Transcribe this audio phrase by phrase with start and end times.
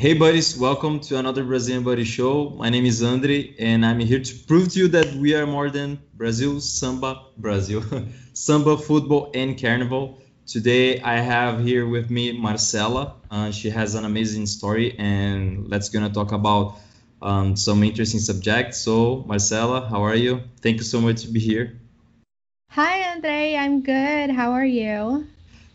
[0.00, 2.48] Hey, buddies, welcome to another Brazilian Buddy Show.
[2.56, 5.68] My name is Andre, and I'm here to prove to you that we are more
[5.68, 7.84] than Brazil, Samba, Brazil,
[8.32, 10.22] Samba, football, and carnival.
[10.46, 13.16] Today, I have here with me Marcela.
[13.30, 16.78] Uh, she has an amazing story, and let's gonna talk about
[17.20, 18.78] um, some interesting subjects.
[18.78, 20.40] So, Marcela, how are you?
[20.62, 21.78] Thank you so much to be here.
[22.70, 23.54] Hi, Andre.
[23.54, 24.30] I'm good.
[24.30, 25.26] How are you?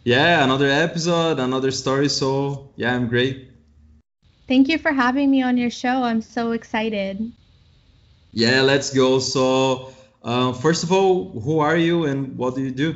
[0.04, 2.10] Yeah, another episode, another story.
[2.10, 3.52] So, yeah, I'm great.
[4.48, 6.04] Thank you for having me on your show.
[6.04, 7.31] I'm so excited.
[8.31, 9.20] Yeah, let's go.
[9.20, 12.95] So, uh, first of all, who are you and what do you do?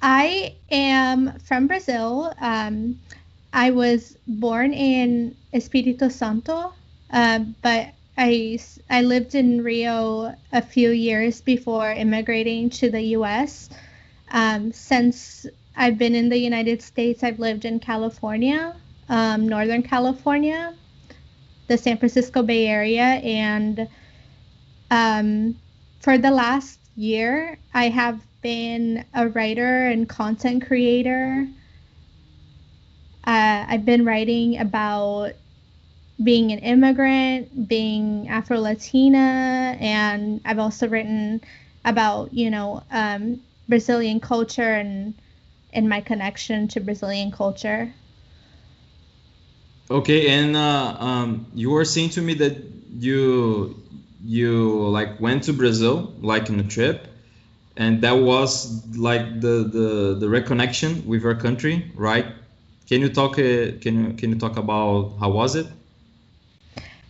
[0.00, 2.34] I am from Brazil.
[2.40, 3.00] Um,
[3.52, 6.72] I was born in Espírito Santo,
[7.10, 8.58] uh, but I,
[8.90, 13.70] I lived in Rio a few years before immigrating to the US.
[14.30, 15.46] Um, since
[15.76, 18.74] I've been in the United States, I've lived in California,
[19.12, 20.74] um, Northern California,
[21.68, 23.86] the San Francisco Bay Area, and
[24.90, 25.54] um,
[26.00, 31.46] for the last year, I have been a writer and content creator.
[33.24, 35.32] Uh, I've been writing about
[36.24, 41.42] being an immigrant, being Afro Latina, and I've also written
[41.84, 45.14] about, you know, um, Brazilian culture and
[45.74, 47.92] and my connection to Brazilian culture.
[49.92, 52.56] Okay, and uh, um, you were saying to me that
[52.98, 53.76] you
[54.24, 57.08] you like went to Brazil like in a trip,
[57.76, 62.24] and that was like the the the reconnection with your country, right?
[62.88, 63.32] Can you talk?
[63.38, 65.66] Uh, can you can you talk about how was it?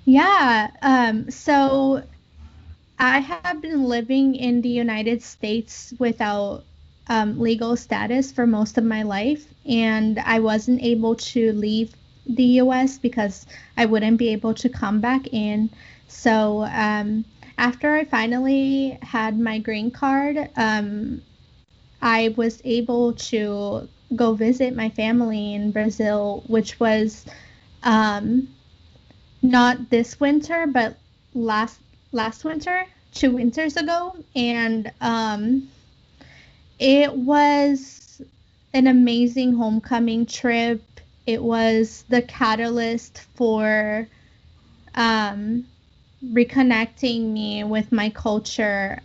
[0.04, 0.70] Yeah.
[0.82, 2.02] Um, so
[2.98, 6.64] I have been living in the United States without
[7.06, 11.94] um, legal status for most of my life, and I wasn't able to leave
[12.26, 13.46] the US because
[13.76, 15.70] I wouldn't be able to come back in.
[16.08, 17.24] So um,
[17.58, 21.22] after I finally had my green card, um,
[22.00, 27.24] I was able to go visit my family in Brazil, which was
[27.82, 28.48] um,
[29.42, 30.98] not this winter, but
[31.34, 31.80] last
[32.12, 32.84] last winter,
[33.14, 35.68] two winters ago, and um,
[36.78, 38.20] it was
[38.74, 40.82] an amazing homecoming trip.
[41.26, 44.08] It was the catalyst for
[44.94, 45.66] um,
[46.24, 49.00] reconnecting me with my culture.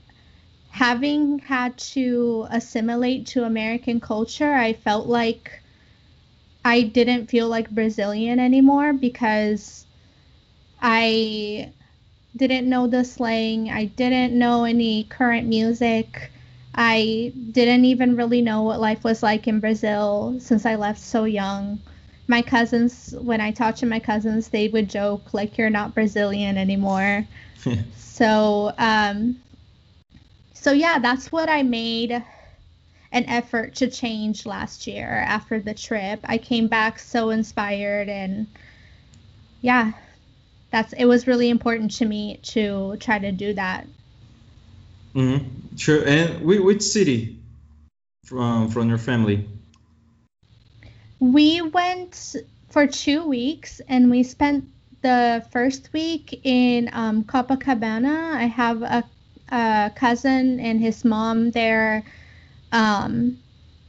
[0.69, 5.61] Having had to assimilate to American culture, I felt like
[6.65, 9.85] I didn't feel like Brazilian anymore because
[10.81, 11.71] I
[12.35, 13.69] didn't know the slang.
[13.69, 16.31] I didn't know any current music.
[16.75, 21.23] I didn't even really know what life was like in Brazil since I left so
[21.23, 21.79] young.
[22.27, 26.57] My cousins, when I talked to my cousins, they would joke like you're not Brazilian
[26.57, 27.25] anymore.
[27.97, 29.37] so, um,
[30.53, 32.11] so yeah, that's what I made
[33.11, 36.19] an effort to change last year after the trip.
[36.25, 38.47] I came back so inspired and
[39.61, 39.93] yeah,
[40.71, 43.87] that's it was really important to me to try to do that.
[45.15, 45.75] Mm-hmm.
[45.77, 46.07] Sure.
[46.07, 47.37] And which city
[48.25, 49.47] from from your family?
[51.19, 52.35] We went
[52.69, 54.65] for two weeks, and we spent
[55.01, 58.33] the first week in um, Copacabana.
[58.33, 59.03] I have a,
[59.49, 62.03] a, cousin and his mom there.
[62.71, 63.39] Um,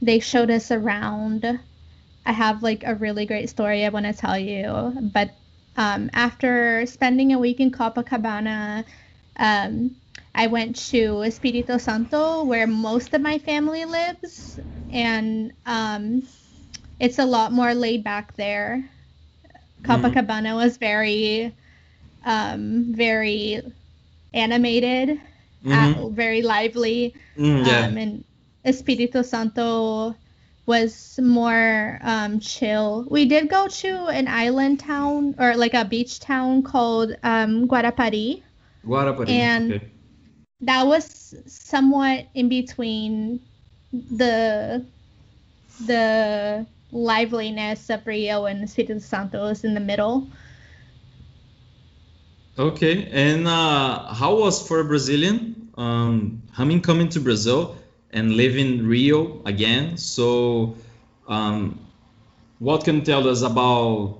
[0.01, 1.45] they showed us around.
[2.25, 5.31] I have like a really great story I want to tell you, but
[5.77, 8.85] um, after spending a week in Copacabana,
[9.37, 9.95] um,
[10.35, 14.59] I went to Espírito Santo, where most of my family lives,
[14.91, 16.23] and um,
[16.99, 18.89] it's a lot more laid back there.
[19.83, 20.55] Copacabana mm-hmm.
[20.55, 21.53] was very,
[22.25, 23.61] um, very
[24.33, 25.19] animated,
[25.65, 26.03] mm-hmm.
[26.03, 27.87] uh, very lively, mm, yeah.
[27.87, 28.23] Um, and
[28.65, 30.15] Espírito Santo
[30.65, 33.07] was more um, chill.
[33.09, 38.43] We did go to an island town or like a beach town called um, Guarapari.
[38.85, 39.29] Guarapari.
[39.29, 39.87] And okay.
[40.61, 43.39] that was somewhat in between
[43.91, 44.85] the
[45.85, 50.27] the liveliness of Rio and City Santo Santos in the middle.
[52.57, 57.77] Okay, and uh, how was for a Brazilian um, coming coming to Brazil?
[58.11, 59.97] and living Rio again.
[59.97, 60.75] So,
[61.27, 61.79] um,
[62.59, 64.19] what can you tell us about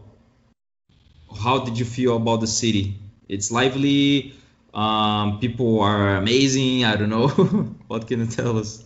[1.41, 2.95] how did you feel about the city?
[3.27, 4.33] It's lively.
[4.73, 6.85] Um, people are amazing.
[6.85, 7.27] I don't know.
[7.87, 8.83] what can you tell us?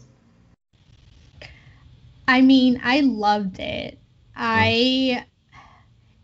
[2.27, 3.99] I mean, I loved it.
[4.35, 5.25] I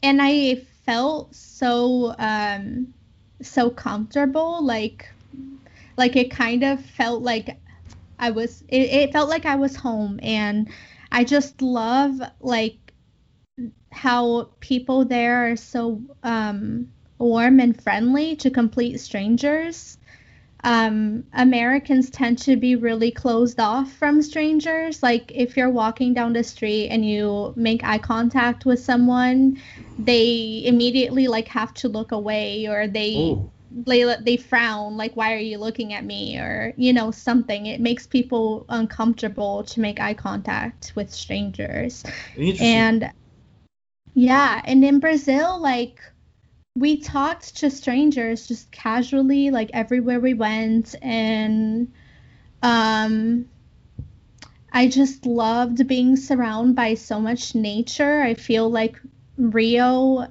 [0.01, 0.55] and I
[0.85, 2.93] felt so um,
[3.41, 5.09] so comfortable, like
[5.97, 7.59] like it kind of felt like
[8.19, 10.69] I was it, it felt like I was home and
[11.11, 12.77] I just love like
[13.91, 19.98] how people there are so um, warm and friendly to complete strangers.
[20.63, 25.01] Um, Americans tend to be really closed off from strangers.
[25.01, 29.61] Like if you're walking down the street and you make eye contact with someone,
[29.97, 33.51] they immediately like have to look away or they oh.
[33.71, 37.65] they they frown like why are you looking at me or you know something.
[37.65, 42.03] It makes people uncomfortable to make eye contact with strangers.
[42.59, 43.11] And
[44.13, 46.01] yeah, and in Brazil like
[46.79, 51.91] we talked to strangers just casually like everywhere we went and
[52.63, 53.45] um
[54.71, 58.21] I just loved being surrounded by so much nature.
[58.21, 59.01] I feel like
[59.35, 60.27] Rio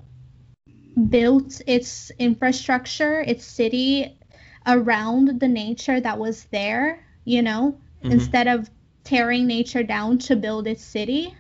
[1.09, 4.17] built its infrastructure, its city
[4.65, 8.13] around the nature that was there, you know, mm-hmm.
[8.13, 8.71] instead of
[9.03, 11.35] tearing nature down to build its city.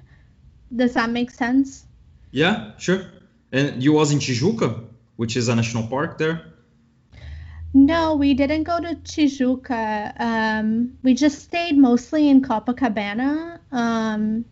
[0.74, 1.86] Does that make sense?
[2.32, 3.06] Yeah, sure.
[3.52, 4.84] And you was in Tijuca?
[5.18, 6.44] Which is a national park there?
[7.74, 10.18] No, we didn't go to Tijuca.
[10.18, 13.58] Um, we just stayed mostly in Copacabana.
[13.72, 14.44] Um,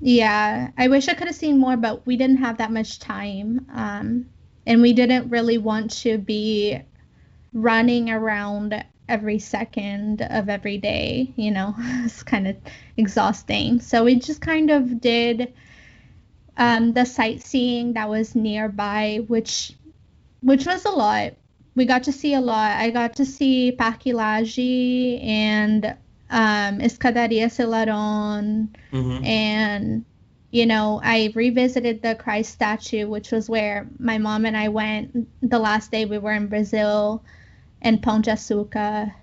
[0.00, 3.66] yeah, I wish I could have seen more, but we didn't have that much time.
[3.72, 4.26] Um,
[4.66, 6.80] and we didn't really want to be
[7.52, 12.56] running around every second of every day, you know, it's kind of
[12.96, 13.80] exhausting.
[13.80, 15.54] So we just kind of did
[16.58, 19.72] um, the sightseeing that was nearby, which
[20.42, 21.34] which was a lot.
[21.76, 22.72] We got to see a lot.
[22.72, 25.86] I got to see Parque and
[26.30, 29.24] um, Escadaria Selarón, mm-hmm.
[29.24, 30.04] and
[30.50, 35.28] you know, I revisited the Christ statue, which was where my mom and I went
[35.48, 37.22] the last day we were in Brazil,
[37.82, 39.14] and Pão de Açúcar.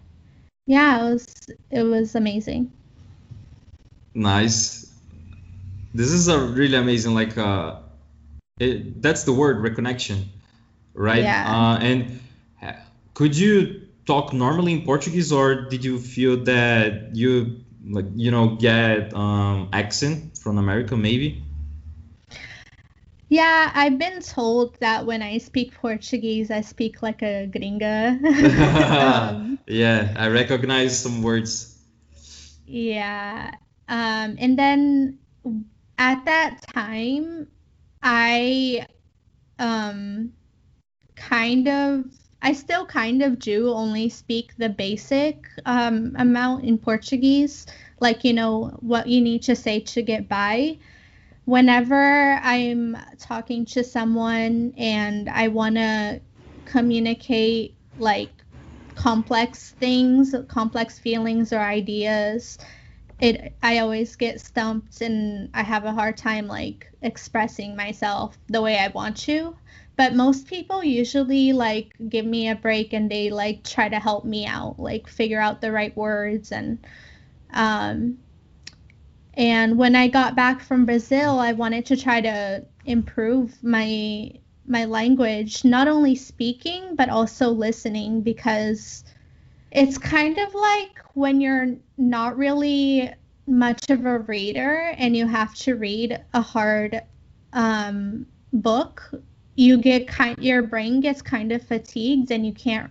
[0.68, 1.36] Yeah, it was
[1.72, 2.72] it was amazing.
[4.14, 4.95] Nice
[5.96, 7.80] this is a really amazing like uh
[8.60, 10.26] it, that's the word reconnection
[10.94, 11.44] right yeah.
[11.48, 12.20] Uh, and
[13.14, 18.56] could you talk normally in portuguese or did you feel that you like you know
[18.56, 21.42] get um accent from america maybe
[23.28, 28.22] yeah, I've been told that when I speak Portuguese, I speak like a gringa.
[29.34, 31.76] um, yeah, I recognize some words.
[32.68, 33.50] Yeah.
[33.90, 35.20] Um, and then
[35.98, 37.48] at that time,
[38.04, 38.86] I
[39.60, 40.34] um
[41.16, 42.06] kind of
[42.42, 47.66] I still kind of do only speak the basic um, amount in Portuguese,
[48.00, 50.78] like you know what you need to say to get by.
[51.46, 56.22] Whenever I'm talking to someone and I want to
[56.66, 58.30] communicate like
[58.96, 62.58] complex things, complex feelings or ideas,
[63.20, 68.62] it I always get stumped and I have a hard time like expressing myself the
[68.62, 69.56] way I want to.
[69.98, 74.26] But most people usually like give me a break and they like try to help
[74.26, 76.80] me out, like figure out the right words and
[77.54, 78.18] um
[79.38, 84.32] and when I got back from Brazil, I wanted to try to improve my
[84.68, 89.04] my language, not only speaking but also listening because
[89.76, 93.14] it's kind of like when you're not really
[93.46, 97.02] much of a reader and you have to read a hard
[97.52, 99.12] um, book,
[99.56, 102.90] you get kind your brain gets kind of fatigued and you can't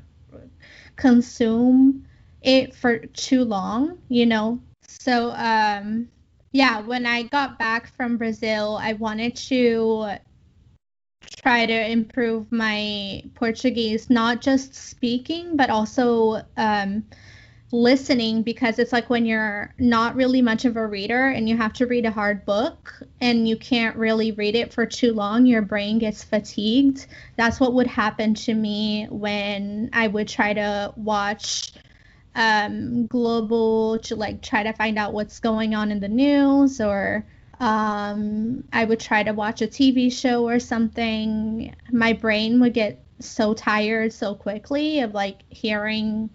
[0.96, 2.06] consume
[2.42, 4.60] it for too long, you know.
[4.86, 6.08] So um
[6.52, 10.16] yeah, when I got back from Brazil, I wanted to
[11.28, 17.04] try to improve my Portuguese, not just speaking, but also um,
[17.72, 21.72] listening because it's like when you're not really much of a reader and you have
[21.72, 25.62] to read a hard book and you can't really read it for too long, your
[25.62, 27.06] brain gets fatigued.
[27.36, 31.72] That's what would happen to me when I would try to watch
[32.36, 37.24] um, Globo to like try to find out what's going on in the news or
[37.64, 41.74] um, I would try to watch a TV show or something.
[41.90, 46.28] My brain would get so tired so quickly of like hearing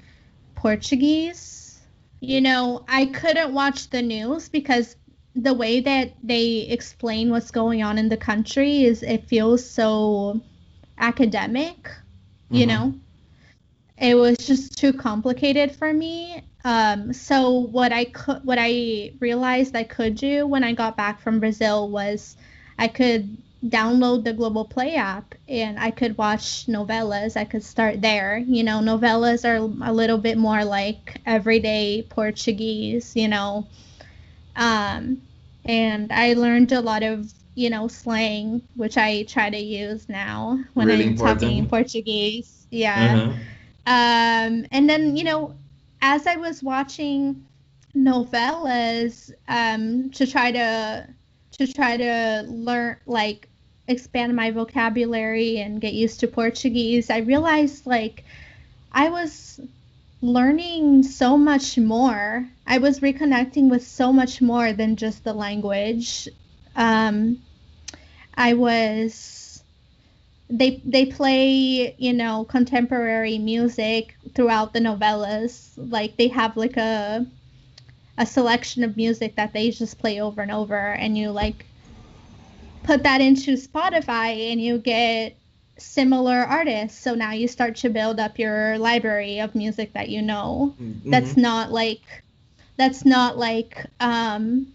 [0.55, 1.81] Portuguese.
[2.19, 4.95] You know, I couldn't watch the news because
[5.35, 10.41] the way that they explain what's going on in the country is it feels so
[10.97, 11.91] academic,
[12.49, 12.69] you mm-hmm.
[12.69, 12.93] know?
[13.99, 16.41] It was just too complicated for me.
[16.63, 21.21] Um, so what I could, what I realized I could do when I got back
[21.21, 22.35] from Brazil was
[22.77, 27.35] I could download the Globoplay app and I could watch novellas.
[27.37, 28.37] I could start there.
[28.37, 29.57] You know, novellas are
[29.89, 33.67] a little bit more like everyday Portuguese, you know.
[34.55, 35.21] Um,
[35.65, 40.59] and I learned a lot of, you know, slang, which I try to use now
[40.73, 41.41] when Really I'm important.
[41.41, 42.67] talking Portuguese.
[42.69, 43.15] Yeah.
[43.15, 43.31] Uh-huh.
[43.87, 45.55] Um, and then, you know,
[46.01, 47.45] as I was watching
[47.95, 51.07] novellas um, to try to
[51.51, 53.49] to try to learn like
[53.87, 58.23] expand my vocabulary and get used to Portuguese, I realized like
[58.91, 59.59] I was
[60.21, 62.47] learning so much more.
[62.67, 66.27] I was reconnecting with so much more than just the language.
[66.75, 67.41] Um,
[68.35, 69.38] I was
[70.49, 75.73] they they play you know contemporary music throughout the novellas.
[75.77, 77.25] Like they have like a
[78.17, 81.65] a selection of music that they just play over and over and you like
[82.83, 85.35] put that into Spotify and you get
[85.77, 86.99] similar artists.
[86.99, 90.75] So now you start to build up your library of music that you know.
[91.09, 91.41] That's Mhm.
[91.41, 92.23] not like
[92.77, 94.67] that's not like um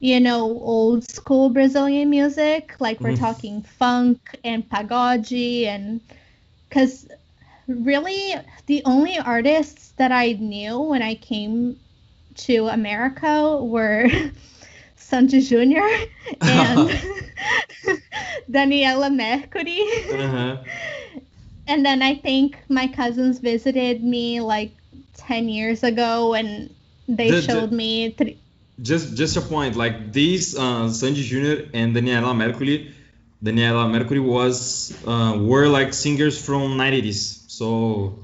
[0.00, 3.14] you know old school brazilian music like we're Mhm.
[3.14, 6.00] talking funk and pagode and
[6.68, 7.08] because
[7.68, 8.34] really
[8.66, 11.76] the only artists that i knew when i came
[12.34, 14.08] to america were
[14.96, 15.88] sandy jr
[16.46, 16.90] and
[18.50, 19.80] daniela mercury
[20.10, 20.56] Uh-huh.
[21.66, 24.76] and then I think my cousins visited me like
[25.14, 26.74] 10 years ago and
[27.08, 28.40] they The- the- showed me three
[28.82, 31.70] Just just a point, like these uh, Sandy Jr.
[31.74, 32.94] and Daniela Mercury,
[33.44, 37.44] Daniela Mercury was uh, were like singers from 90s.
[37.48, 38.18] So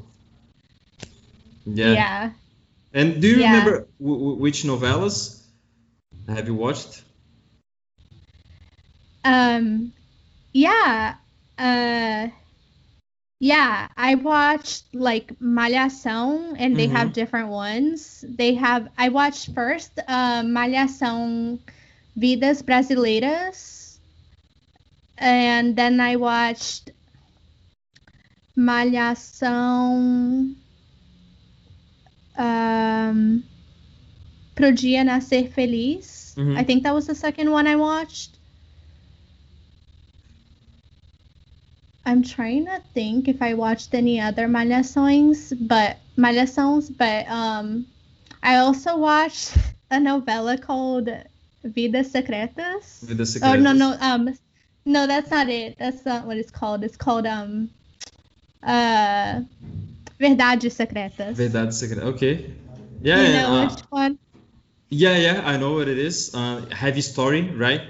[1.67, 1.95] yeah.
[1.95, 2.31] yeah.
[2.93, 3.43] And do you Yeah.
[3.45, 5.43] remember which novellas
[6.29, 7.03] have you watched?
[9.25, 9.93] Um
[10.53, 11.17] yeah.
[11.59, 12.29] Uh
[13.39, 17.13] yeah, I watched like Malhação and they have Mhm.
[17.13, 18.25] different ones.
[18.29, 21.59] They have I watched first uh, Malhação
[22.17, 23.99] Vidas Brasileiras
[25.19, 26.93] and then I watched
[28.57, 30.55] Malhação
[32.39, 33.43] um,
[34.55, 36.35] Pro Dia Nascer Feliz.
[36.39, 36.57] Mhm.
[36.59, 38.36] I think that was the second one I watched.
[42.07, 47.85] I'm trying to think if I watched any other Malhações, but Malhações, but um,
[48.43, 49.57] I also watched
[49.91, 51.09] a novella called
[51.65, 53.03] Vidas Secretas.
[53.03, 54.33] Vidas Oh no no um
[54.85, 55.77] no that's not it.
[55.79, 56.85] That's not what it's called.
[56.85, 57.71] It's called um
[58.63, 59.41] uh
[60.21, 61.37] Verdades Secretas.
[61.37, 62.07] Verdade Secreta.
[62.07, 62.53] Okay.
[63.03, 63.21] Yeah.
[63.21, 64.19] you know uh, which one?
[64.91, 66.33] yeah, yeah, I know what it is.
[66.35, 67.83] Uh, heavy story, right?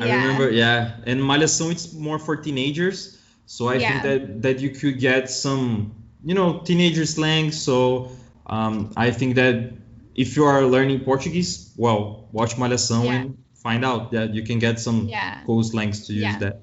[0.00, 0.22] I Yeah.
[0.22, 0.96] remember, yeah.
[1.06, 3.17] And Malhação, it's more for teenagers.
[3.48, 3.88] So I Yeah.
[3.88, 7.50] think that that you could get some, you know, teenager slang.
[7.50, 8.12] So
[8.46, 9.72] um, I think that
[10.14, 13.14] if you are learning Portuguese, well, watch Malhação Yeah.
[13.16, 13.24] and
[13.64, 15.40] find out that you can get some Yeah.
[15.46, 16.60] cool slangs to use that.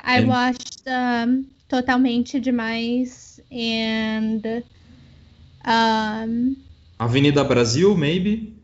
[0.00, 1.30] I And- watched um
[1.68, 4.42] Totalmente Demais and
[5.64, 6.56] um
[6.98, 8.54] Avenida Brasil, maybe.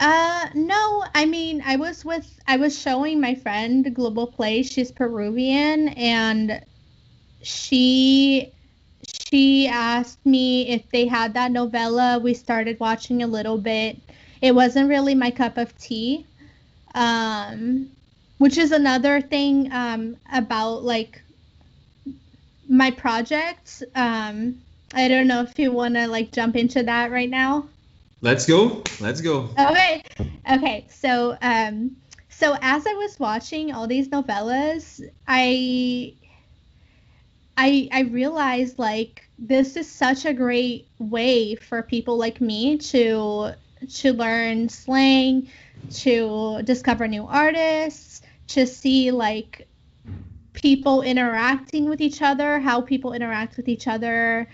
[0.00, 4.68] Uh, no, I mean, I was with, I was showing my friend Globoplay.
[4.70, 6.64] She's Peruvian, and
[7.42, 8.50] she,
[9.02, 12.18] she asked me if they had that novella.
[12.18, 13.98] We started watching a little bit.
[14.40, 16.26] It wasn't really my cup of tea,
[16.94, 17.90] um,
[18.38, 21.22] which is another thing um, about like
[22.68, 23.82] my project.
[23.94, 24.62] Um,
[24.94, 27.68] I don't know if you want to like jump into that right now.
[28.22, 28.82] Let's go.
[29.00, 29.48] Let's go.
[29.58, 30.02] Okay.
[30.50, 30.86] Okay.
[30.90, 31.96] So, um,
[32.28, 36.14] so as I was watching all these novellas, I,
[37.56, 43.54] I, I realized like this is such a great way for people like me to
[43.88, 45.48] to learn slang,
[45.90, 49.66] to discover new artists, to see like
[50.52, 54.46] people interacting with each other, how people interact with each other,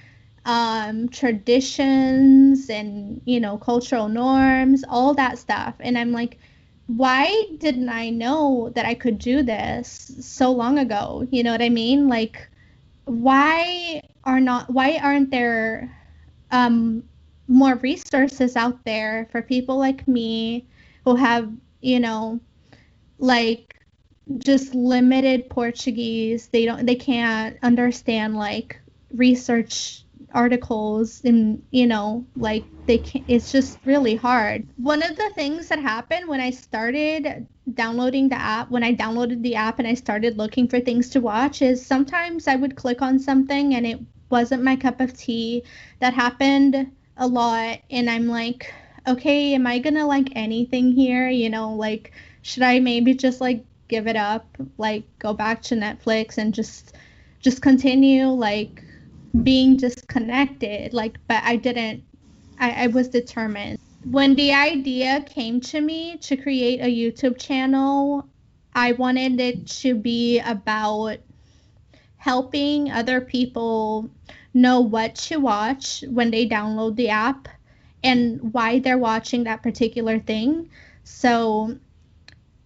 [0.47, 5.75] um, traditions and you know cultural norms, all that stuff.
[5.81, 6.39] And I'm like,
[6.87, 11.27] why didn't I know that I could do this so long ago?
[11.31, 12.09] You know what I mean?
[12.09, 12.49] Like,
[13.05, 15.93] why are not why aren't there
[16.53, 17.03] um,
[17.49, 20.67] more resources out there for people like me
[21.05, 22.41] who have you know
[23.19, 23.75] like
[24.39, 26.49] just limited Portuguese.
[26.49, 28.81] They don't they can't understand like
[29.13, 30.06] research
[30.37, 34.69] articles and you know like they can it's just really hard.
[34.77, 39.43] One of the things that happened when i started downloading the app when i downloaded
[39.43, 43.03] the app and i started looking for things to watch is sometimes i would click
[43.03, 43.99] on something and it
[44.31, 45.63] wasn't my cup of tea.
[46.01, 48.73] That happened a lot and i'm like
[49.09, 51.29] okay am i gonna like anything here?
[51.29, 52.13] You know like
[52.43, 54.45] should i maybe just like give it up
[54.79, 56.95] like go back to netflix and just
[57.41, 58.83] just continue like
[59.43, 62.03] being disconnected like but i didn't
[62.59, 63.79] I, I was determined.
[64.05, 68.29] When the idea came to me to create a youtube channel
[68.75, 71.19] i wanted it to be about
[72.17, 74.11] helping other people
[74.55, 77.47] know what to watch when they download the app
[78.03, 80.71] and why they're watching that particular thing.
[81.05, 81.77] So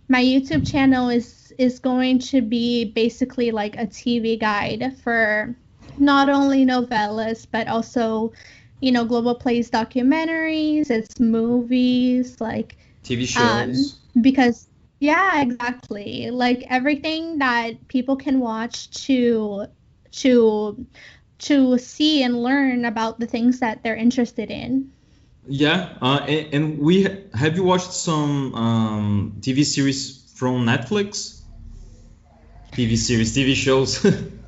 [0.08, 5.54] my youtube channel is is going to be basically like a tv guide for
[6.00, 8.32] not only novellas but also
[8.80, 14.66] you know Globoplay's documentaries it's movies like tv shows um, because
[15.00, 16.30] yeah exactly.
[16.30, 19.66] Like everything that people can watch to
[20.12, 20.86] to
[21.38, 24.92] to see and learn about the things that they're interested in.
[25.48, 31.40] Yeah uh, and, and, we have you watched some um, tv series from netflix?
[32.72, 34.04] Tv series tv shows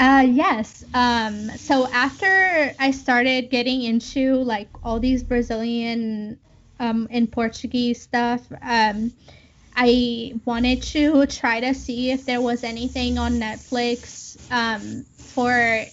[0.00, 0.82] Uh, yes.
[0.94, 6.38] Um, so after I started getting into like all these Brazilian
[6.78, 9.12] um, and Portuguese stuff, um,
[9.76, 15.84] I wanted to try to see if there was anything on Netflix um, for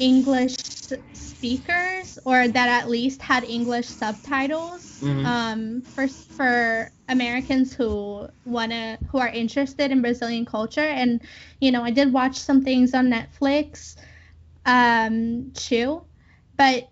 [0.00, 0.56] English
[1.12, 5.24] speakers or that at least had English subtitles mm-hmm.
[5.24, 10.80] um, for for Americans who wanna who are interested in Brazilian culture.
[10.80, 11.20] And
[11.60, 13.96] you know, I did watch some things on Netflix
[14.66, 16.02] um, too,
[16.56, 16.88] but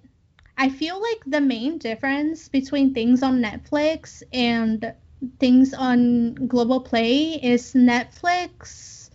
[0.56, 4.94] I feel like the main difference between things on Netflix and
[5.38, 9.10] things on Globoplay is Netflix.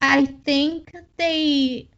[0.00, 1.88] I think they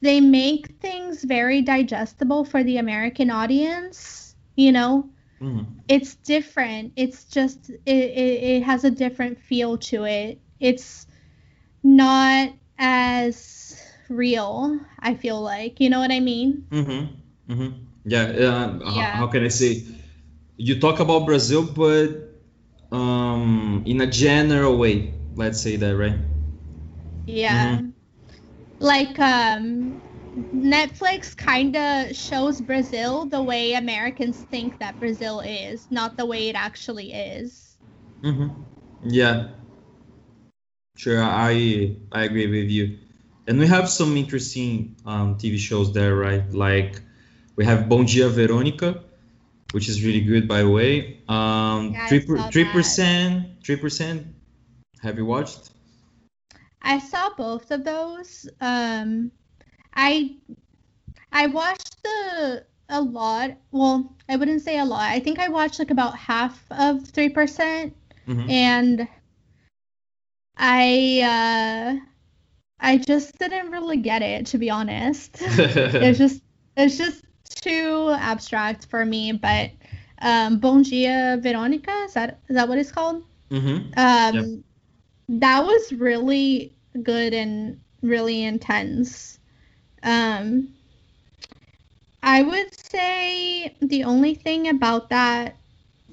[0.00, 4.34] they make things very digestible for the American audience.
[4.56, 5.62] You know, mm-hmm.
[5.88, 6.92] it's different.
[6.96, 10.40] It's just it, it, it has a different feel to it.
[10.58, 11.06] It's
[11.82, 14.78] not as real.
[14.98, 16.66] I feel like you know what I mean.
[16.70, 17.52] Mm-hmm.
[17.52, 17.84] Mm-hmm.
[18.04, 18.22] Yeah.
[18.22, 19.16] Uh, yeah.
[19.16, 19.84] How can I say?
[20.56, 22.08] You talk about Brazil, but
[22.92, 25.14] um, in a general way.
[25.36, 26.18] Let's say that, right?
[27.26, 27.76] Yeah.
[27.76, 27.90] Mm-hmm
[28.80, 30.00] like um
[30.54, 36.48] Netflix kind of shows Brazil the way Americans think that Brazil is, not the way
[36.48, 37.76] it actually is.
[38.22, 38.50] Mhm.
[39.04, 39.48] Yeah.
[40.96, 42.98] Sure, I I agree with you.
[43.46, 46.44] And we have some interesting um, TV shows there, right?
[46.52, 47.00] Like
[47.56, 49.02] we have Bom Dia Veronica,
[49.72, 51.18] which is really good, by the way.
[51.28, 54.26] Um, three three percent, three percent.
[55.02, 55.70] Have you watched?
[56.82, 58.48] I saw both of those.
[58.60, 59.32] Um,
[59.94, 60.36] I
[61.32, 63.52] I watched the a lot.
[63.70, 65.10] Well, I wouldn't say a lot.
[65.10, 67.94] I think I watched like about half of three percent,
[68.26, 68.50] mm-hmm.
[68.50, 69.08] and
[70.56, 72.04] I uh,
[72.80, 75.36] I just didn't really get it to be honest.
[75.40, 76.42] it's just
[76.76, 77.24] it's just
[77.62, 79.32] too abstract for me.
[79.32, 79.70] But
[80.22, 83.24] um, Dia Veronica is that is that what it's called?
[83.50, 83.98] Mm-hmm.
[83.98, 84.64] Um, yep
[85.38, 89.38] that was really good and really intense.
[90.02, 90.68] Um,
[92.22, 95.56] I would say the only thing about that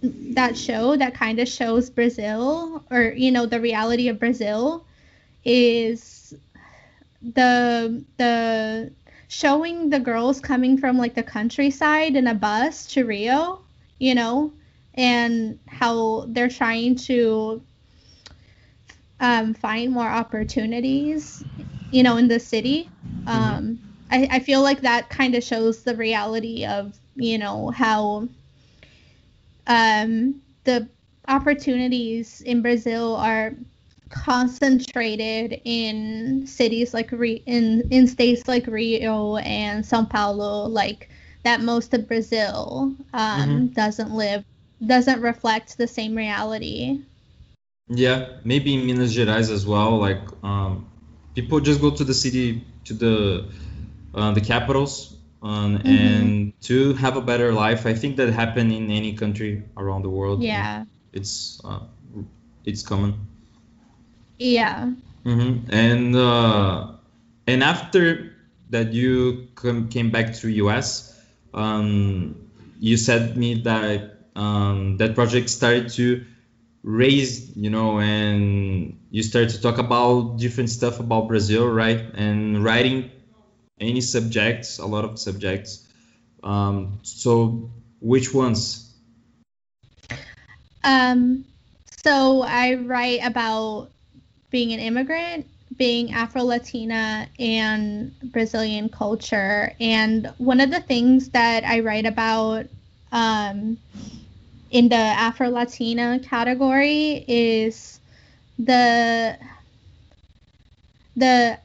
[0.01, 4.85] that show that kind of shows Brazil or you know the reality of Brazil
[5.43, 6.33] is
[7.21, 8.91] the the
[9.27, 13.61] showing the girls coming from like the countryside in a bus to Rio,
[13.99, 14.53] you know,
[14.93, 17.61] and how they're trying to
[19.19, 21.43] um, find more opportunities,
[21.91, 22.89] you know, in the city.
[23.23, 23.29] Mm-hmm.
[23.29, 28.27] Um, I, I feel like that kind of shows the reality of, you know, how
[29.67, 30.87] um, the
[31.27, 33.53] opportunities in Brazil are
[34.09, 41.09] concentrated in cities like Re- in in states like Rio and São Paulo, like
[41.43, 43.65] that most of Brazil um, mm-hmm.
[43.67, 44.45] doesn't live
[44.85, 47.01] doesn't reflect the same reality.
[47.89, 49.97] Yeah, maybe in Minas Gerais as well.
[49.97, 50.89] Like um,
[51.37, 53.45] people just go to the city, to the
[54.15, 55.87] uh, the capitals, um, mm-hmm.
[55.87, 57.85] and to have a better life.
[57.85, 60.41] I think that happen in any country around the world.
[60.41, 61.85] Yeah, it's uh,
[62.65, 63.29] it's common.
[64.39, 64.89] Yeah.
[65.23, 65.69] Mm-hmm.
[65.69, 66.97] And uh,
[67.45, 68.33] and after
[68.71, 71.13] that you come, came back to US,
[71.53, 76.25] um, you said me that um, that project started to
[76.87, 81.99] raise, you know, and you start to talk about different stuff about Brazil, right?
[82.13, 83.11] And writing
[83.77, 85.85] any subjects, a lot of subjects.
[86.41, 88.95] Um, so which ones?
[90.85, 91.43] Um,
[92.05, 93.89] so I write about
[94.49, 95.45] being an immigrant,
[95.75, 99.73] being Afro Latina, and Brazilian culture.
[99.81, 102.67] And one of the things that I write about
[103.11, 103.77] um,
[104.71, 107.99] in the Afro Latina category is
[108.59, 109.37] the
[111.15, 111.59] the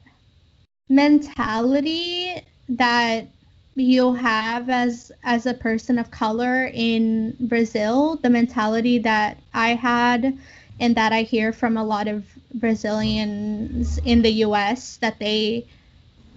[0.89, 3.27] mentality that
[3.75, 10.37] you'll have as as a person of color in Brazil, the mentality that I had
[10.79, 15.65] and that I hear from a lot of Brazilians in the US that they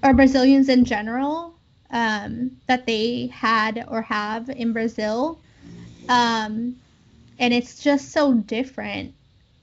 [0.03, 1.55] or Brazilians in general
[1.91, 5.39] um, that they had or have in Brazil.
[6.09, 6.77] Um,
[7.38, 9.14] and it's just so different.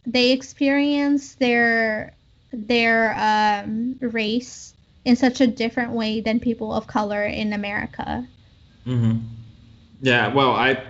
[0.05, 2.13] They experience their
[2.51, 4.73] their um, race
[5.05, 8.25] in such a different way than people of color in America.
[8.85, 9.19] Mm-hmm.
[10.01, 10.83] Yeah, well, I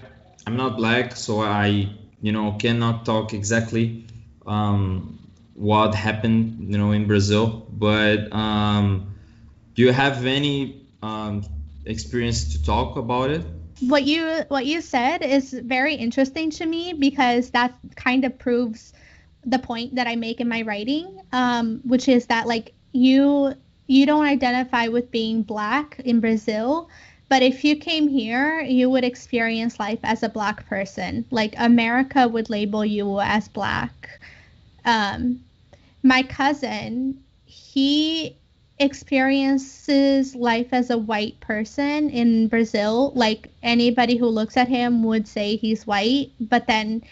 [0.45, 1.89] I'm not black, so I
[2.21, 4.07] you know cannot talk exactly
[4.45, 5.19] um,
[5.53, 7.65] what happened you know in Brazil.
[7.71, 9.15] But um,
[9.75, 11.43] do you have any um,
[11.85, 13.45] experience to talk about it?
[13.87, 18.93] What you what you said is very interesting to me because that kind of proves
[19.45, 23.53] the point that I make in my writing, um, which is that like you
[23.87, 26.89] you don't identify with being black in Brazil,
[27.29, 31.25] but if you came here, you would experience life as a black person.
[31.31, 34.19] Like America would label you as black.
[34.85, 35.43] Um,
[36.03, 38.37] my cousin, he
[38.79, 43.11] experiences life as a white person in Brazil.
[43.15, 47.03] Like anybody who looks at him would say he's white, but then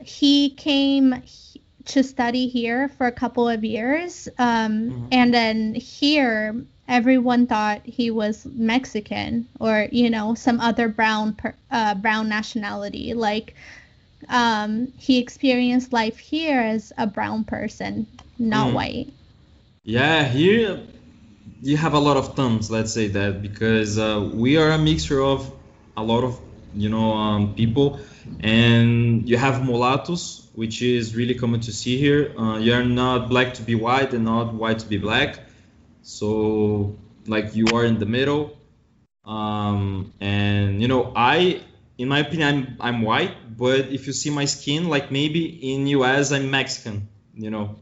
[0.00, 1.22] he came
[1.86, 4.28] to study here for a couple of years.
[4.38, 5.06] Um, mm-hmm.
[5.12, 6.56] And then here,
[6.88, 13.14] everyone thought he was Mexican or, you know, some other brown, per, uh, brown nationality.
[13.14, 13.54] Like,
[14.28, 18.06] um, he experienced life here as a brown person,
[18.38, 18.74] not mm.
[18.74, 19.12] white.
[19.86, 20.82] Yeah, here
[21.62, 25.22] you have a lot of thumbs, let's say that, because uh, we are a mixture
[25.22, 25.48] of
[25.96, 26.40] a lot of,
[26.74, 28.00] you know, um, people.
[28.40, 32.34] And you have mulattoes, which is really common to see here.
[32.36, 35.38] Uh, you're not black to be white and not white to be black.
[36.02, 36.96] So
[37.28, 38.58] like you are in the middle.
[39.24, 41.62] Um, and you know, I,
[41.96, 45.44] in my opinion, I'm, I'm white, but if you see my skin, like maybe
[45.74, 47.76] in US, I'm Mexican, you know,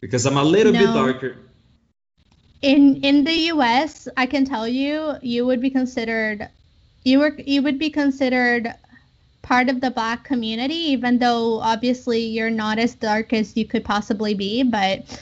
[0.00, 0.78] because I'm a little no.
[0.78, 1.36] bit darker.
[2.62, 6.48] In in the US, I can tell you, you would be considered,
[7.04, 8.74] you were you would be considered
[9.42, 13.84] part of the black community, even though obviously you're not as dark as you could
[13.84, 15.18] possibly be, but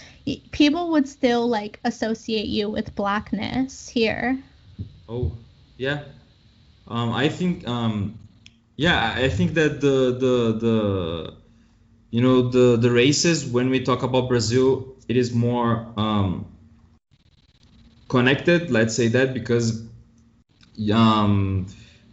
[0.50, 4.38] people would still like associate you with blackness here.
[5.08, 5.32] Oh,
[5.76, 6.02] yeah.
[6.88, 8.18] Um, I think, um,
[8.76, 11.34] yeah, I think that the the the
[12.10, 16.46] you know the the races when we talk about Brazil, it is more um,
[18.08, 18.70] connected.
[18.70, 19.82] Let's say that because
[20.92, 21.66] um,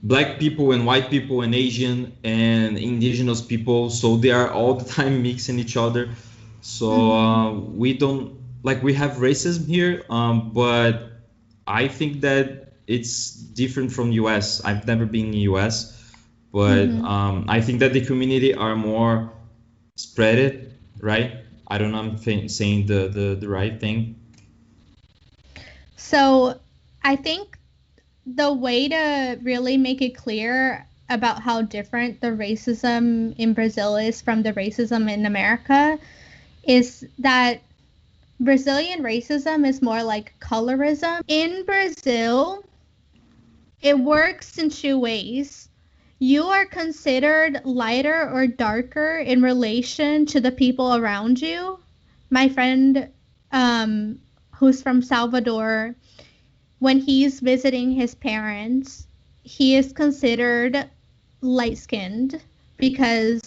[0.04, 3.90] black people and white people and Asian and indigenous people.
[3.90, 6.10] So they are all the time mixing each other.
[6.62, 7.12] So mm-hmm.
[7.12, 11.12] uh, we don't like we have racism here, um, but
[11.68, 14.64] I think that it's different from US.
[14.66, 15.94] I've never been in US,
[16.52, 17.06] but mm-hmm.
[17.06, 19.32] um, I think that the community are more
[19.96, 21.38] spread it, right?
[21.68, 22.00] I don't know.
[22.00, 24.25] I'm saying the, the the right thing.
[26.08, 26.60] So
[27.04, 27.58] I think
[28.28, 34.22] the way to really make it clear about how different the racism in Brazil is
[34.22, 35.98] from the racism in America
[36.64, 37.62] is that
[38.40, 41.22] Brazilian racism is more like colorism.
[41.28, 42.64] In Brazil,
[43.82, 45.70] it works in two ways.
[46.20, 51.80] You are considered lighter or darker in relation to the people around you.
[52.30, 53.10] My friend,
[53.52, 54.20] um,
[54.58, 55.96] who's from Salvador,
[56.80, 59.08] when he's visiting his parents,
[59.44, 60.90] he is considered
[61.42, 62.42] light skinned
[62.78, 63.42] because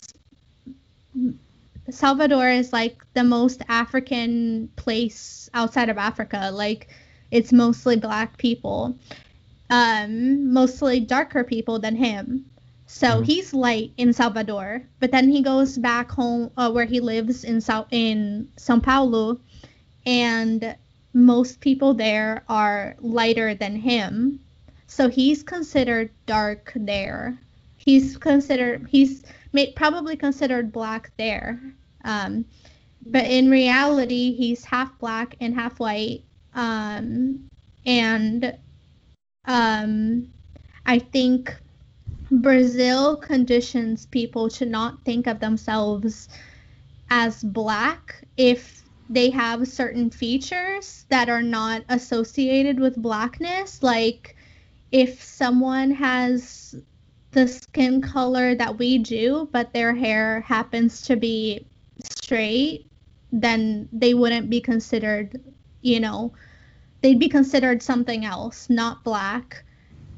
[1.90, 6.50] Salvador is like the most African place outside of Africa.
[6.52, 6.88] Like
[7.30, 8.96] it's mostly black people,
[9.70, 12.44] um, mostly darker people than him.
[12.86, 13.22] So mm-hmm.
[13.24, 17.60] he's light in Salvador, but then he goes back home uh, where he lives in
[17.60, 19.40] Sao in São Paulo,
[20.06, 20.74] and
[21.12, 24.40] most people there are lighter than him.
[24.86, 27.38] So he's considered dark there.
[27.76, 31.60] He's considered he's may, probably considered black there.
[32.04, 32.44] Um,
[33.06, 36.22] but in reality, he's half black and half white.
[36.54, 37.48] Um,
[37.86, 38.56] and
[39.44, 40.28] um,
[40.86, 41.54] I think
[42.30, 46.28] Brazil conditions people to not think of themselves
[47.10, 53.82] as black if they have certain features that are not associated with blackness.
[53.82, 54.36] Like
[54.92, 56.74] if someone has
[57.32, 61.64] the skin color that we do, but their hair happens to be
[62.02, 62.86] straight,
[63.32, 65.40] then they wouldn't be considered,
[65.82, 66.32] you know,
[67.02, 69.64] they'd be considered something else, not black.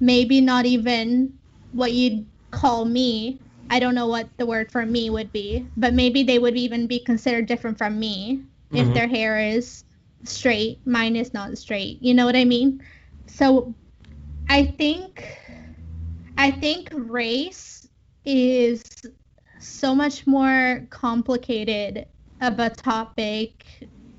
[0.01, 1.33] Maybe not even
[1.73, 3.39] what you'd call me.
[3.69, 6.87] I don't know what the word for me would be, but maybe they would even
[6.87, 8.89] be considered different from me mm-hmm.
[8.89, 9.85] if their hair is
[10.25, 10.81] straight.
[10.87, 12.03] Mine is not straight.
[12.03, 12.83] You know what I mean?
[13.27, 13.75] So
[14.49, 15.39] I think
[16.37, 17.89] I think race
[18.25, 18.83] is
[19.59, 22.07] so much more complicated
[22.41, 23.65] of a topic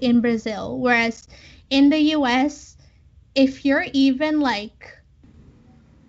[0.02, 1.28] in Brazil, whereas
[1.70, 2.78] in the US,
[3.34, 4.98] if you're even like,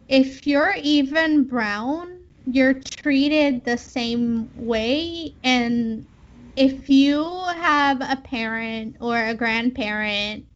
[0.09, 5.35] if you're even brown, you're treated the same way.
[5.45, 6.07] And
[6.57, 7.25] if you
[7.57, 10.47] have a parent or a grandparent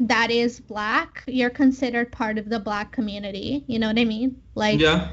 [0.00, 3.64] that is black, you're considered part of the black community.
[3.66, 4.40] You know what I mean?
[4.54, 5.10] Like, yeah.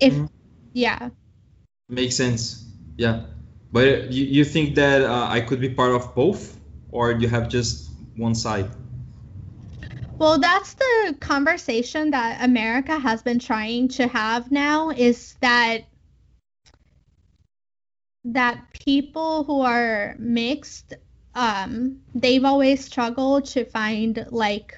[0.00, 0.26] If, mm-hmm.
[0.72, 1.10] yeah.
[1.88, 2.64] Makes sense.
[2.96, 3.24] Yeah.
[3.72, 6.58] But you, you think that uh, I could be part of both,
[6.90, 8.70] or you have just one side?
[10.18, 15.84] Well, that's the conversation that America has been trying to have now is that
[18.24, 20.94] that people who are mixed
[21.34, 24.74] um, they've always struggled to find like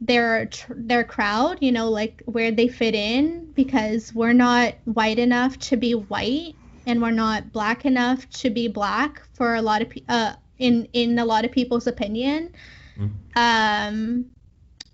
[0.00, 5.58] their their crowd, you know, like where they fit in because we're not white enough
[5.60, 6.54] to be white
[6.86, 11.18] and we're not black enough to be black for a lot of uh in in
[11.18, 12.52] a lot of people's opinion.
[12.98, 13.10] Mm.
[13.36, 14.26] Um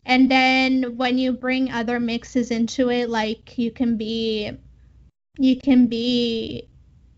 [0.04, 4.52] and then when you bring other mixes into it like you can be
[5.38, 6.68] you can be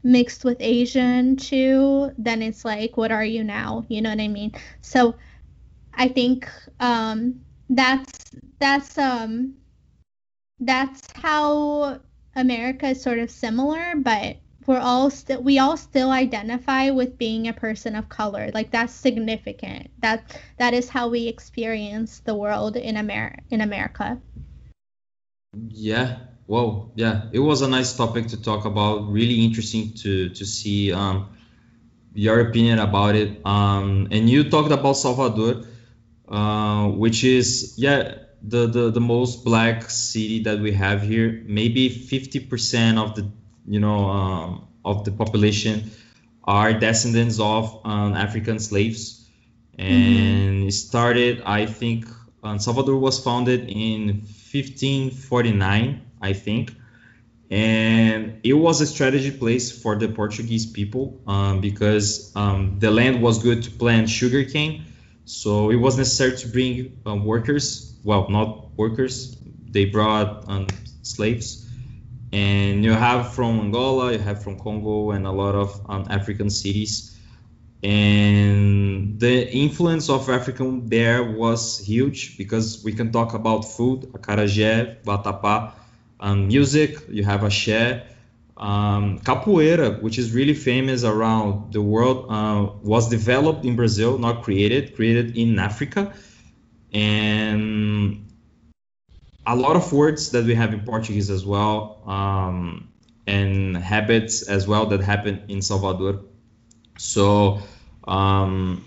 [0.02, 3.84] mixed with Asian too, then it's like, what are you now?
[3.88, 4.52] You know what I mean?
[4.80, 5.14] So
[5.94, 8.10] I think um, that's
[8.58, 9.54] that's um
[10.60, 12.00] that's how
[12.36, 14.36] America is sort of similar, but
[14.66, 18.50] we're all still we all still identify with being a person of color.
[18.54, 19.90] Like that's significant.
[20.00, 24.20] That that is how we experience the world in Amer in America.
[25.68, 26.18] Yeah,
[26.50, 29.08] Whoa, yeah, it was a nice topic to talk about.
[29.08, 31.28] Really interesting to to see um,
[32.12, 33.38] your opinion about it.
[33.46, 35.62] Um, and you talked about Salvador,
[36.28, 41.40] uh, which is yeah the, the the most black city that we have here.
[41.46, 43.30] Maybe 50% of the
[43.64, 45.92] you know um, of the population
[46.42, 49.24] are descendants of um, African slaves,
[49.78, 50.66] and mm-hmm.
[50.66, 51.42] it started.
[51.46, 52.06] I think
[52.42, 56.74] um, Salvador was founded in 1549 I think.
[57.50, 63.22] And it was a strategy place for the Portuguese people um, because um, the land
[63.22, 64.84] was good to plant sugarcane.
[65.24, 67.92] So it was necessary to bring um, workers.
[68.04, 69.36] Well, not workers.
[69.68, 70.68] They brought um,
[71.02, 71.66] slaves.
[72.32, 76.50] And you have from Angola, you have from Congo, and a lot of um, African
[76.50, 77.18] cities.
[77.82, 85.02] And the influence of African there was huge because we can talk about food, acarajé,
[85.02, 85.72] vatapá,
[86.20, 88.06] um, music, you have axé.
[88.56, 94.42] Um, capoeira, which is really famous around the world, uh, was developed in Brazil, not
[94.42, 96.12] created, created in Africa.
[96.92, 98.26] And
[99.46, 102.88] a lot of words that we have in Portuguese as well, um,
[103.26, 106.20] and habits as well that happen in Salvador.
[106.98, 107.60] So
[108.06, 108.84] um,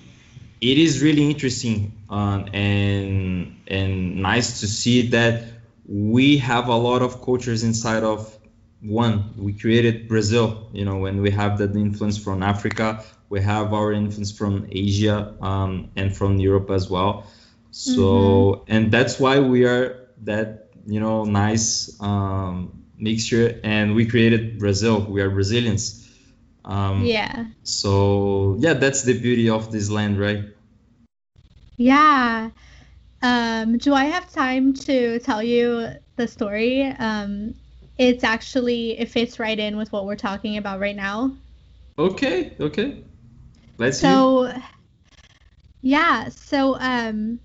[0.61, 5.52] it is really interesting uh, and and nice to see that
[5.85, 8.37] we have a lot of cultures inside of
[8.81, 9.33] one.
[9.37, 13.91] We created Brazil, you know, when we have that influence from Africa, we have our
[13.91, 17.25] influence from Asia um, and from Europe as well.
[17.71, 18.71] So, mm-hmm.
[18.71, 23.59] and that's why we are that, you know, nice um, mixture.
[23.63, 25.01] And we created Brazil.
[25.01, 26.07] We are Brazilians.
[26.63, 27.45] Um, yeah.
[27.63, 30.45] So, yeah, that's the beauty of this land, right?
[31.77, 32.51] Yeah.
[33.23, 36.83] Um, do I have time to tell you the story?
[36.83, 37.55] Um,
[37.97, 41.31] it's actually it fits right in with what we're talking about right now.
[41.97, 43.03] Okay, okay.
[43.77, 44.51] Let's so
[45.81, 46.29] Yeah.
[46.29, 47.39] So, um,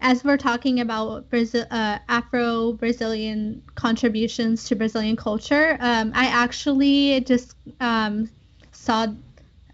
[0.00, 7.20] as we're talking about Brazil, uh, Afro Brazilian contributions to Brazilian culture, um, I actually
[7.22, 8.28] just um,
[8.72, 9.06] saw,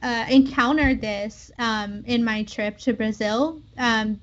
[0.03, 4.21] uh, encountered this um, in my trip to Brazil um,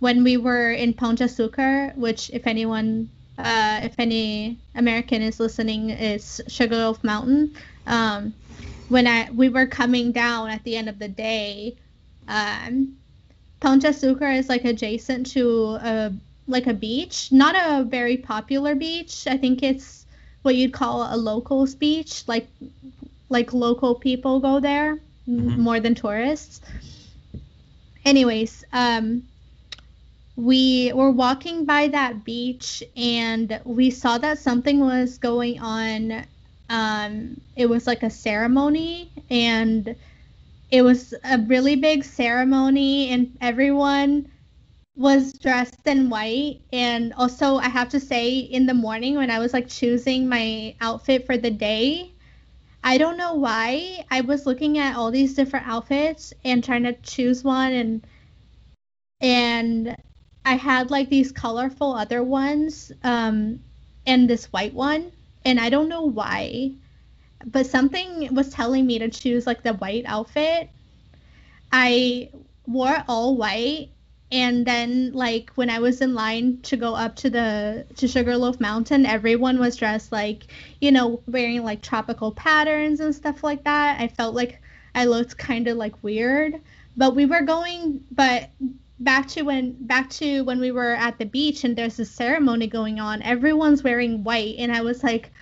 [0.00, 3.08] when we were in Pão de which, if anyone,
[3.38, 7.54] uh, if any American is listening, is Sugarloaf Mountain.
[7.86, 8.34] Um,
[8.88, 11.76] when I we were coming down at the end of the day.
[12.26, 12.96] Um,
[13.60, 16.12] de is like adjacent to a
[16.46, 19.26] like a beach, not a very popular beach.
[19.26, 20.06] I think it's
[20.42, 22.46] what you'd call a locals beach, like
[23.28, 24.96] like local people go there
[25.28, 25.60] mm-hmm.
[25.60, 26.60] more than tourists.
[28.04, 29.24] Anyways, um,
[30.38, 36.24] we were walking by that beach and we saw that something was going on.
[36.70, 39.96] Um, it was like a ceremony and
[40.70, 44.30] it was a really big ceremony and everyone
[44.96, 49.38] was dressed in white and also i have to say in the morning when i
[49.38, 52.10] was like choosing my outfit for the day
[52.82, 56.92] i don't know why i was looking at all these different outfits and trying to
[56.94, 58.06] choose one and
[59.20, 59.96] and
[60.48, 63.60] i had like these colorful other ones um
[64.06, 65.10] and this white one
[65.44, 66.72] and i don't know why
[67.44, 70.70] but something was telling me to choose like the white outfit.
[71.72, 72.30] I
[72.66, 73.90] wore all white
[74.30, 78.60] and then like when I was in line to go up to the to Sugarloaf
[78.60, 80.44] Mountain, everyone was dressed like,
[80.80, 84.00] you know, wearing like tropical patterns and stuff like that.
[84.00, 84.60] I felt like
[84.94, 86.60] I looked kind of like weird,
[86.96, 88.50] but we were going but
[89.00, 92.66] back to when back to when we were at the beach and there's a ceremony
[92.66, 93.22] going on.
[93.22, 95.32] Everyone's wearing white and I was like,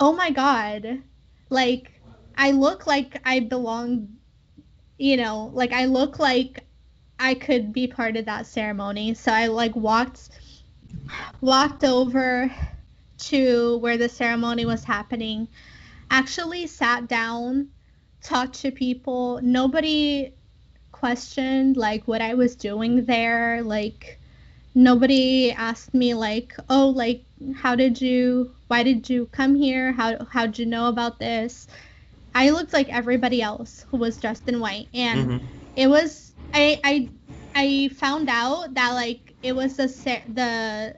[0.00, 1.02] "Oh my god
[1.50, 1.92] like
[2.36, 4.08] I look like I belong,
[4.98, 6.66] you know, like I look like
[7.18, 9.14] I could be part of that ceremony.
[9.14, 10.30] So I like walked
[11.40, 12.52] walked over
[13.18, 15.48] to where the ceremony was happening.
[16.10, 17.68] Actually sat down,
[18.22, 19.40] talked to people.
[19.42, 20.32] Nobody
[20.98, 23.62] questioned like what I was doing there.
[23.62, 24.18] Like
[24.74, 27.22] nobody asked me like, "Oh, like
[27.54, 31.66] how did you why did you come here how how did you know about this
[32.34, 35.46] i looked like everybody else who was dressed in white and mm-hmm.
[35.76, 37.08] it was i i
[37.54, 39.86] i found out that like it was the
[40.34, 40.94] the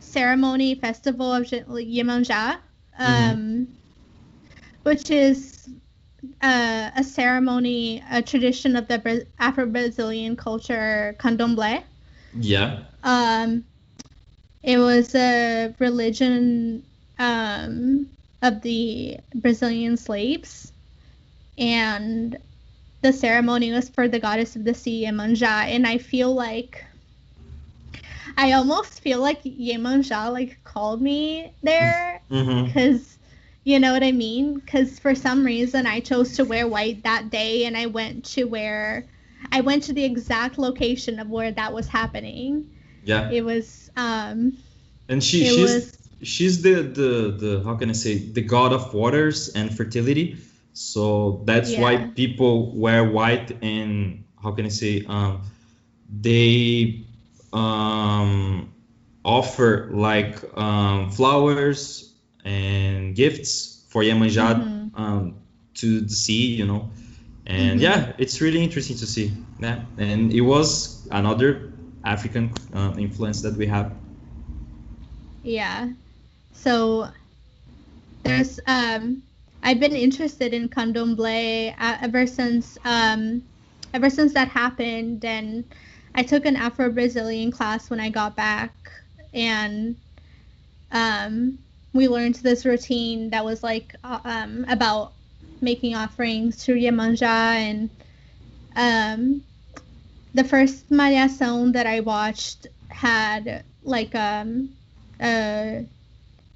[0.00, 3.02] ceremony festival of Iemanjá mm-hmm.
[3.02, 3.64] um mm-hmm.
[4.82, 5.68] which is
[6.42, 11.82] uh, a ceremony a tradition of the afro-brazilian culture candomblé
[12.34, 13.64] yeah um
[14.64, 16.82] it was a religion
[17.18, 18.08] um,
[18.42, 20.72] of the Brazilian slaves,
[21.58, 22.36] and
[23.02, 25.66] the ceremony was for the goddess of the sea, Iemanjá.
[25.66, 26.82] And I feel like
[28.38, 33.00] I almost feel like Iemanjá like called me there because.
[33.00, 33.13] Mm-hmm.
[33.64, 34.60] You know what I mean?
[34.60, 38.44] Because for some reason I chose to wear white that day, and I went to
[38.44, 39.06] where
[39.50, 42.70] I went to the exact location of where that was happening.
[43.04, 43.30] Yeah.
[43.30, 44.58] It was um
[45.08, 48.92] and she she's was, she's the the the how can I say the god of
[48.92, 50.36] waters and fertility.
[50.74, 51.80] So that's yeah.
[51.80, 55.42] why people wear white and how can I say um
[56.10, 57.06] they
[57.52, 58.72] um
[59.24, 62.13] offer like um flowers
[62.44, 65.00] and gifts for Iemanjá mm-hmm.
[65.00, 65.34] um
[65.74, 66.90] to the sea, you know.
[67.46, 67.80] And mm-hmm.
[67.80, 69.80] yeah, it's really interesting to see that.
[69.98, 71.72] And it was another
[72.04, 73.92] African uh, influence that we have.
[75.42, 75.88] Yeah.
[76.52, 77.08] So
[78.22, 79.22] there's um
[79.62, 83.42] I've been interested in candomblé uh, ever since um
[83.92, 85.64] ever since that happened and
[86.14, 88.72] I took an Afro-Brazilian class when I got back
[89.32, 89.96] and
[90.90, 91.58] um
[91.94, 95.12] we learned this routine that was like uh, um about
[95.60, 97.90] making offerings to Iemanjá and
[98.76, 99.42] um
[100.34, 104.68] the first malhação that I watched had like um
[105.20, 105.86] a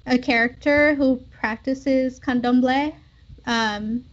[0.05, 2.93] a character who practices candomblé.
[3.45, 4.03] Um,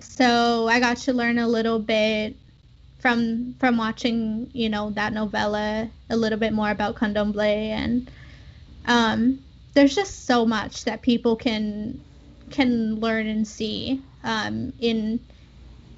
[0.00, 2.36] so I got to learn a little bit
[2.98, 8.10] from from watching, you know, that novella, a little bit more about candomblé, and
[8.86, 9.38] um,
[9.74, 12.00] there's just so much that people can
[12.50, 15.20] can learn and see um, in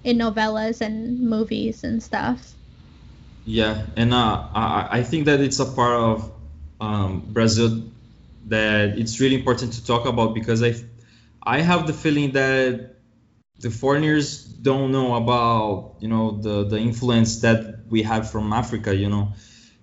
[0.04, 2.52] in novellas and movies and stuff.
[3.44, 6.32] Yeah, and uh, I, I think that it's a part of
[6.80, 7.82] um, Brazil
[8.46, 10.74] that it's really important to talk about because I
[11.42, 12.94] I have the feeling that
[13.60, 18.94] the foreigners don't know about you know the the influence that we have from Africa,
[18.94, 19.32] you know,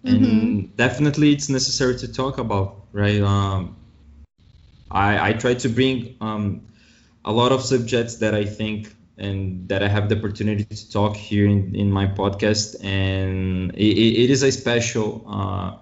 [0.03, 0.75] and mm-hmm.
[0.75, 3.21] definitely it's necessary to talk about, right?
[3.21, 3.75] Um,
[4.91, 6.67] I I try to bring um,
[7.23, 11.15] a lot of subjects that I think and that I have the opportunity to talk
[11.15, 15.23] here in, in my podcast, and it, it is a special.
[15.27, 15.77] Uh,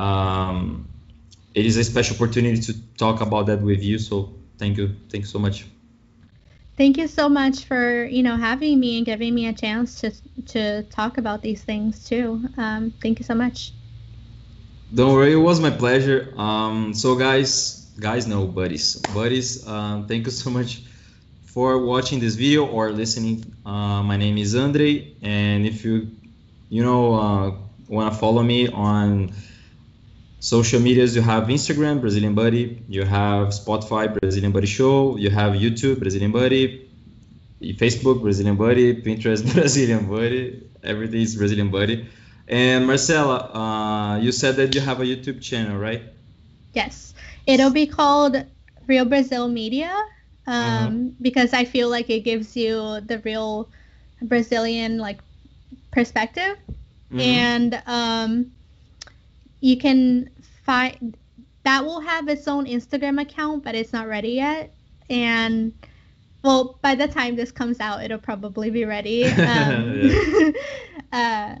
[0.00, 0.88] um,
[1.54, 3.98] it is a special opportunity to talk about that with you.
[3.98, 5.64] So thank you, thank you so much.
[6.76, 10.12] Thank you so much for you know having me and giving me a chance to
[10.48, 12.44] to talk about these things too.
[12.58, 13.72] Um, thank you so much.
[14.94, 16.34] Don't worry, it was my pleasure.
[16.36, 19.66] Um, so guys, guys, no buddies, buddies.
[19.66, 20.82] Um, thank you so much
[21.44, 23.44] for watching this video or listening.
[23.64, 26.10] Uh, my name is Andre, and if you
[26.68, 27.56] you know uh,
[27.88, 29.32] want to follow me on
[30.40, 35.54] social medias you have instagram brazilian buddy you have spotify brazilian buddy show you have
[35.54, 36.88] youtube brazilian buddy
[37.60, 42.06] facebook brazilian buddy pinterest brazilian buddy everything is brazilian buddy
[42.46, 46.02] and marcela uh, you said that you have a youtube channel right
[46.74, 47.14] yes
[47.46, 48.44] it'll be called
[48.86, 49.94] real brazil media
[50.46, 50.90] um, uh-huh.
[51.20, 53.68] because i feel like it gives you the real
[54.22, 55.18] brazilian like
[55.90, 56.56] perspective
[57.10, 57.20] mm-hmm.
[57.20, 58.50] and um,
[59.60, 60.30] you can
[60.64, 61.16] find
[61.66, 64.72] that will have its own Instagram account, but it's not ready yet.
[65.10, 65.72] And
[66.44, 69.24] well, by the time this comes out, it'll probably be ready.
[69.36, 70.50] Um, yeah.
[71.12, 71.56] uh,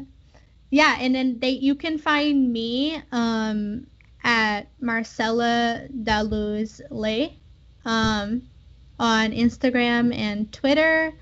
[0.70, 3.88] yeah, and then they you can find me um,
[4.56, 7.38] at Marcela Daluz Lay
[7.84, 8.42] um,
[8.98, 11.12] on Instagram and Twitter.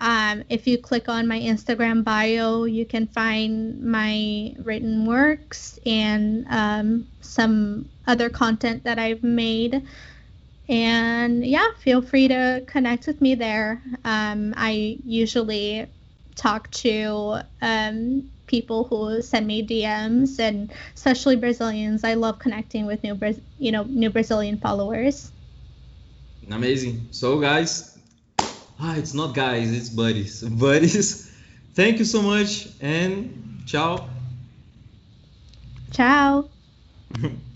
[0.00, 6.46] Um, if you click on my Instagram bio, you can find my written works and
[6.50, 9.82] um, some other content that I've made.
[10.68, 13.82] And yeah, feel free to connect with me there.
[14.04, 15.86] Um, I usually
[16.36, 22.04] talk to um, people who send me DMs, and especially Brazilians.
[22.04, 23.18] I love connecting with new,
[23.58, 25.32] you know, new Brazilian followers.
[26.50, 27.08] Amazing.
[27.10, 27.94] So, guys,
[28.80, 30.42] Ah, it's not guys, it's buddies.
[30.60, 31.30] Buddies.
[31.74, 34.08] Thank you so much and ciao.
[35.92, 36.50] Ciao.